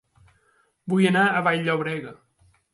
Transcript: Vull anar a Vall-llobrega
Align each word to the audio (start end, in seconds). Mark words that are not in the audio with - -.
Vull 0.93 1.05
anar 1.11 1.27
a 1.27 1.45
Vall-llobrega 1.51 2.19